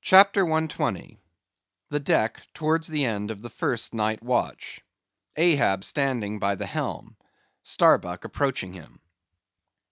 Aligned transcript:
CHAPTER 0.00 0.46
120. 0.46 1.20
The 1.90 2.00
Deck 2.00 2.40
Towards 2.54 2.86
the 2.88 3.04
End 3.04 3.30
of 3.30 3.42
the 3.42 3.50
First 3.50 3.92
Night 3.92 4.22
Watch. 4.22 4.80
_Ahab 5.36 5.84
standing 5.84 6.38
by 6.38 6.54
the 6.54 6.64
helm. 6.64 7.18
Starbuck 7.62 8.24
approaching 8.24 8.72
him. 8.72 9.02